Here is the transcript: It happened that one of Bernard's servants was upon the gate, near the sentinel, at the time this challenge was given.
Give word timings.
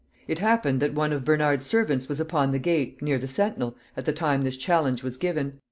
It 0.27 0.39
happened 0.39 0.79
that 0.79 0.95
one 0.95 1.13
of 1.13 1.23
Bernard's 1.23 1.67
servants 1.67 2.09
was 2.09 2.19
upon 2.19 2.51
the 2.53 2.57
gate, 2.57 2.99
near 3.03 3.19
the 3.19 3.27
sentinel, 3.27 3.75
at 3.95 4.05
the 4.05 4.11
time 4.11 4.41
this 4.41 4.57
challenge 4.57 5.03
was 5.03 5.15
given. 5.15 5.59